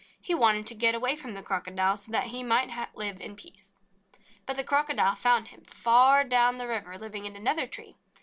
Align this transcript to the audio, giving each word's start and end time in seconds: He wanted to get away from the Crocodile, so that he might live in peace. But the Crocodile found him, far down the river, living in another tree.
He 0.19 0.33
wanted 0.33 0.65
to 0.65 0.73
get 0.73 0.95
away 0.95 1.15
from 1.15 1.35
the 1.35 1.43
Crocodile, 1.43 1.95
so 1.95 2.11
that 2.11 2.23
he 2.33 2.41
might 2.43 2.73
live 2.95 3.21
in 3.21 3.35
peace. 3.35 3.71
But 4.47 4.55
the 4.57 4.63
Crocodile 4.63 5.13
found 5.13 5.49
him, 5.49 5.63
far 5.63 6.23
down 6.23 6.57
the 6.57 6.67
river, 6.67 6.97
living 6.97 7.25
in 7.25 7.35
another 7.35 7.67
tree. 7.67 7.97